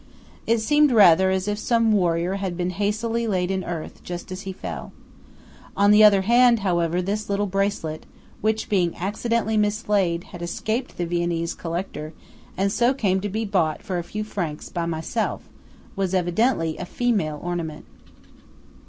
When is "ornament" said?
17.43-17.85